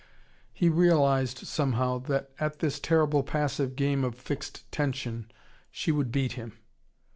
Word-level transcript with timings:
He 0.51 0.67
realised, 0.67 1.37
somehow, 1.45 1.99
that 1.99 2.31
at 2.39 2.57
this 2.57 2.79
terrible 2.79 3.21
passive 3.21 3.75
game 3.75 4.03
of 4.03 4.15
fixed 4.15 4.63
tension 4.71 5.29
she 5.69 5.91
would 5.91 6.11
beat 6.11 6.31
him. 6.31 6.57